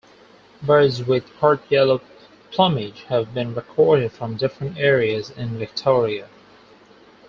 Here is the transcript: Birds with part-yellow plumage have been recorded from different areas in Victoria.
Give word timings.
Birds 0.63 1.03
with 1.03 1.31
part-yellow 1.39 2.01
plumage 2.49 3.03
have 3.03 3.35
been 3.35 3.53
recorded 3.53 4.11
from 4.11 4.35
different 4.35 4.79
areas 4.79 5.29
in 5.29 5.59
Victoria. 5.59 6.27